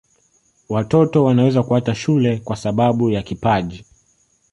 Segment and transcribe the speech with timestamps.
[0.69, 3.85] watoto wanaweza kuacha shule kwa sababu ya kipaji